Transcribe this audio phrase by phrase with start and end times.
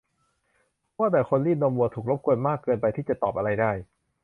[0.95, 3.71] แต่ว่าคนรีดนมวัวถูกรบกวนมากเกินไปที่จะตอบอะไรได้